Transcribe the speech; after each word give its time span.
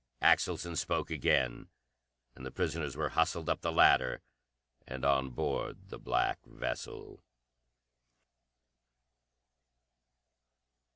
Axelson 0.23 0.75
spoke 0.75 1.11
again, 1.11 1.69
and 2.33 2.43
the 2.43 2.49
prisoners 2.49 2.97
were 2.97 3.09
hustled 3.09 3.47
up 3.47 3.61
the 3.61 3.71
ladder 3.71 4.23
and 4.87 5.05
on 5.05 5.29
board 5.29 5.89
the 5.89 5.99
black 5.99 6.43
vessel. 6.43 7.21